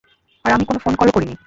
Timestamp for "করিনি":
1.11-1.35